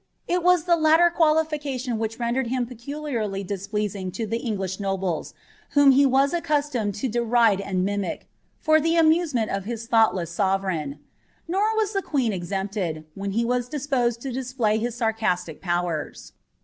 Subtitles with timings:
[0.27, 5.35] It«»• ihe laticr oualification which rendered him peculiarly displeasiug to the English nobles,
[5.75, 8.27] wliom he was accustomed to deride and mimic,
[8.57, 10.97] for the amuvetnent of his thoughtless sovereign;
[11.47, 16.33] nor was the queen ex unptMl, when he was disposed to display his sarcustic powers.'